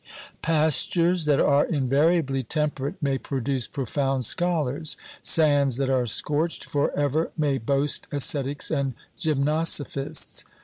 [0.41, 7.29] Pastures that are invariably temperate may produce profound scholars; sands that are scorched for ever
[7.37, 10.43] may boast ascetics and gymnosophists.